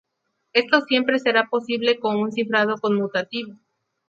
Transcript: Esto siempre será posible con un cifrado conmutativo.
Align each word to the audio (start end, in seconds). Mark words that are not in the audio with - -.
Esto 0.53 0.81
siempre 0.81 1.19
será 1.19 1.47
posible 1.47 1.99
con 1.99 2.15
un 2.15 2.31
cifrado 2.31 2.73
conmutativo. 2.81 3.53